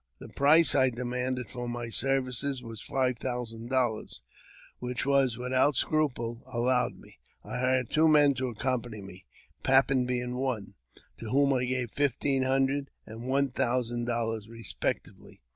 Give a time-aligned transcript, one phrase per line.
[0.19, 4.23] The price I de manded for my services was five thousand dollars,
[4.79, 7.19] which was, without scruple, allowed me.
[7.43, 9.25] I hired two men to accompany me
[9.61, 10.73] (Pappen being one),
[11.19, 15.43] to whom I gave fifteen hundred and one thousand dollars respectively.